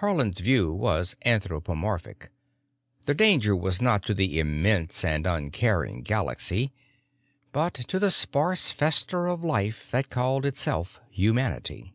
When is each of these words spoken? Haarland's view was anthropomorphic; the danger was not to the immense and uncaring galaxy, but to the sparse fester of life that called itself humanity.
Haarland's 0.00 0.40
view 0.40 0.72
was 0.72 1.16
anthropomorphic; 1.26 2.30
the 3.04 3.12
danger 3.12 3.54
was 3.54 3.78
not 3.78 4.02
to 4.06 4.14
the 4.14 4.38
immense 4.40 5.04
and 5.04 5.26
uncaring 5.26 6.00
galaxy, 6.00 6.72
but 7.52 7.74
to 7.74 7.98
the 7.98 8.10
sparse 8.10 8.72
fester 8.72 9.26
of 9.26 9.44
life 9.44 9.88
that 9.90 10.08
called 10.08 10.46
itself 10.46 10.98
humanity. 11.10 11.92